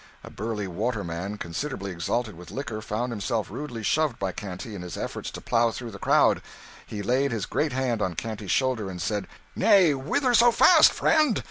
A 0.23 0.31
burly 0.31 0.67
waterman, 0.67 1.37
considerably 1.37 1.91
exalted 1.91 2.33
with 2.35 2.49
liquor, 2.49 2.81
found 2.81 3.11
himself 3.11 3.51
rudely 3.51 3.83
shoved 3.83 4.17
by 4.17 4.31
Canty 4.31 4.73
in 4.73 4.81
his 4.81 4.97
efforts 4.97 5.29
to 5.29 5.41
plough 5.41 5.69
through 5.69 5.91
the 5.91 5.99
crowd; 5.99 6.41
he 6.87 7.03
laid 7.03 7.31
his 7.31 7.45
great 7.45 7.71
hand 7.71 8.01
on 8.01 8.15
Canty's 8.15 8.49
shoulder 8.49 8.89
and 8.89 8.99
said 8.99 9.27
"Nay, 9.55 9.93
whither 9.93 10.33
so 10.33 10.51
fast, 10.51 10.91
friend? 10.91 11.39